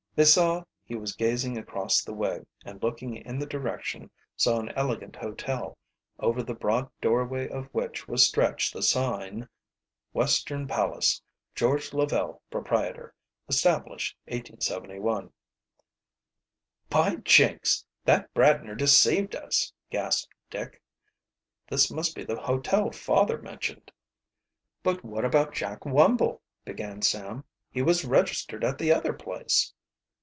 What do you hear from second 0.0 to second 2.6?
They saw he was gazing across the way,